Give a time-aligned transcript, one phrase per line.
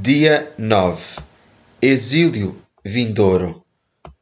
[0.00, 1.22] Dia 9
[1.82, 3.66] Exílio vindouro.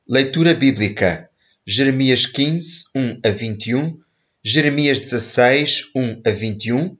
[0.08, 1.29] Leitura bíblica.
[1.67, 4.00] Jeremias 15, 1 a 21
[4.42, 6.96] Jeremias 16, 1 a 21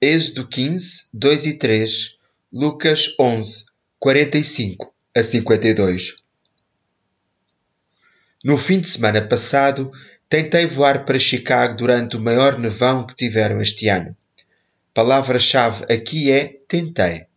[0.00, 2.16] Êxodo 15, 2 e 3
[2.50, 3.66] Lucas 11,
[3.98, 6.16] 45 a 52
[8.42, 9.92] No fim de semana passado,
[10.30, 14.16] tentei voar para Chicago durante o maior nevão que tiveram este ano.
[14.94, 17.27] Palavra-chave aqui é tentei.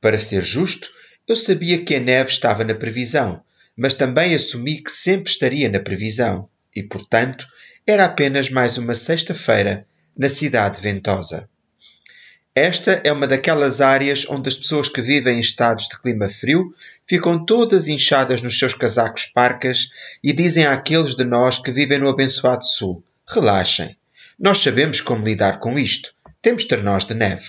[0.00, 0.88] Para ser justo,
[1.26, 3.42] eu sabia que a neve estava na previsão,
[3.76, 7.46] mas também assumi que sempre estaria na previsão e, portanto,
[7.86, 9.86] era apenas mais uma sexta-feira
[10.16, 11.48] na cidade ventosa.
[12.54, 16.74] Esta é uma daquelas áreas onde as pessoas que vivem em estados de clima frio
[17.06, 19.90] ficam todas inchadas nos seus casacos parcas
[20.24, 23.96] e dizem àqueles de nós que vivem no abençoado sul: relaxem,
[24.36, 27.46] nós sabemos como lidar com isto, temos ternós de neve.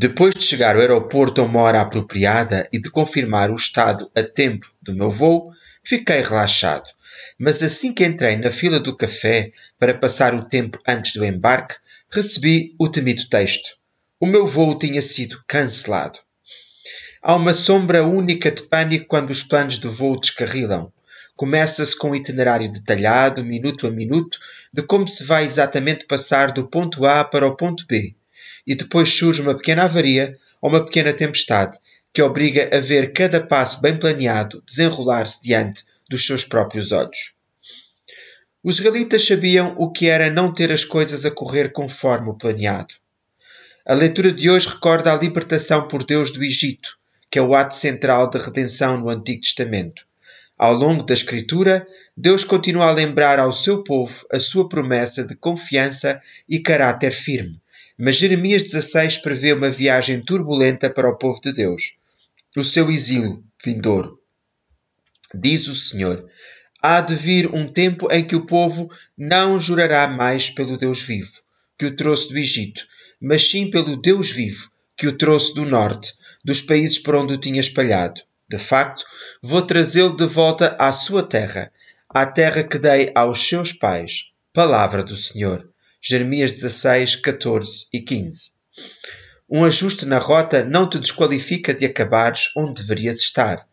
[0.00, 4.22] Depois de chegar ao aeroporto a uma hora apropriada e de confirmar o estado a
[4.22, 5.50] tempo do meu voo,
[5.82, 6.88] fiquei relaxado.
[7.36, 11.74] Mas assim que entrei na fila do café para passar o tempo antes do embarque,
[12.08, 13.70] recebi o temido texto.
[14.20, 16.20] O meu voo tinha sido cancelado.
[17.20, 20.92] Há uma sombra única de pânico quando os planos de voo descarrilam.
[21.34, 24.38] Começa-se com um itinerário detalhado, minuto a minuto,
[24.72, 28.14] de como se vai exatamente passar do ponto A para o ponto B
[28.68, 31.78] e depois surge uma pequena avaria ou uma pequena tempestade
[32.12, 37.32] que obriga a ver cada passo bem planeado desenrolar-se diante dos seus próprios olhos.
[38.62, 42.94] Os israelitas sabiam o que era não ter as coisas a correr conforme o planeado.
[43.86, 46.98] A leitura de hoje recorda a libertação por Deus do Egito,
[47.30, 50.06] que é o ato central da redenção no Antigo Testamento.
[50.58, 55.36] Ao longo da Escritura, Deus continua a lembrar ao seu povo a sua promessa de
[55.36, 57.60] confiança e caráter firme,
[57.98, 61.96] mas Jeremias 16 prevê uma viagem turbulenta para o povo de Deus,
[62.56, 64.20] o seu exílio vindouro.
[65.34, 66.24] Diz o Senhor:
[66.80, 71.32] Há de vir um tempo em que o povo não jurará mais pelo Deus vivo,
[71.76, 72.86] que o trouxe do Egito,
[73.20, 77.38] mas sim pelo Deus vivo, que o trouxe do norte, dos países por onde o
[77.38, 78.22] tinha espalhado.
[78.48, 79.04] De facto,
[79.42, 81.70] vou trazê-lo de volta à sua terra,
[82.08, 84.30] à terra que dei aos seus pais.
[84.52, 85.68] Palavra do Senhor.
[86.00, 88.52] Jeremias 16, 14 e 15.
[89.50, 93.66] Um ajuste na rota não te desqualifica de acabares onde deverias estar.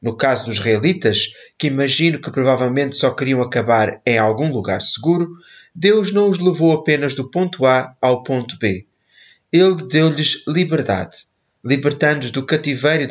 [0.00, 5.36] No caso dos israelitas, que imagino que provavelmente só queriam acabar em algum lugar seguro,
[5.74, 8.86] Deus não os levou apenas do ponto A ao ponto B.
[9.52, 11.26] Ele deu-lhes liberdade,
[11.64, 13.02] libertando-os do cativeiro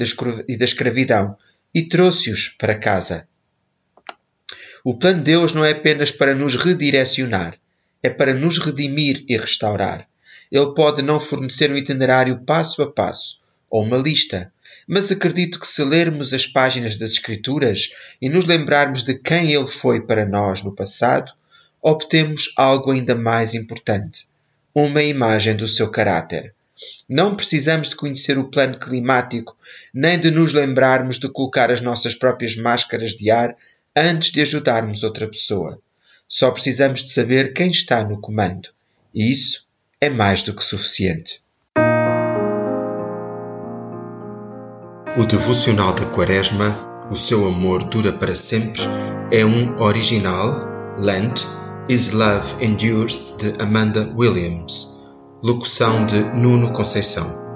[0.48, 1.38] e da escravidão,
[1.74, 3.28] e trouxe-os para casa.
[4.84, 7.58] O plano de Deus não é apenas para nos redirecionar,
[8.04, 10.08] é para nos redimir e restaurar.
[10.52, 13.40] Ele pode não fornecer um itinerário passo a passo
[13.70, 14.52] ou uma lista,
[14.88, 17.90] mas acredito que se lermos as páginas das Escrituras
[18.22, 21.32] e nos lembrarmos de quem Ele foi para nós no passado,
[21.82, 24.28] obtemos algo ainda mais importante:
[24.76, 26.54] uma imagem do seu caráter.
[27.08, 29.56] Não precisamos de conhecer o plano climático,
[29.94, 33.56] nem de nos lembrarmos de colocar as nossas próprias máscaras de ar
[33.96, 35.80] antes de ajudarmos outra pessoa.
[36.34, 38.70] Só precisamos de saber quem está no comando.
[39.14, 39.68] E isso
[40.00, 41.44] é mais do que suficiente.
[45.18, 48.80] O devocional da Quaresma, O seu amor dura para sempre,
[49.30, 50.62] é um original,
[50.98, 51.44] Lent,
[51.90, 55.02] Is Love Endures, de Amanda Williams.
[55.44, 57.51] Locução de Nuno Conceição.